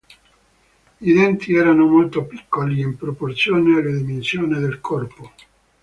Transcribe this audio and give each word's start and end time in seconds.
I 1.01 1.11
denti 1.13 1.53
erano 1.53 1.85
molto 1.85 2.25
piccoli 2.25 2.79
in 2.81 2.97
proporzione 2.97 3.75
alle 3.77 3.95
dimensioni 3.97 4.57
del 4.57 4.79
corpo. 4.81 5.31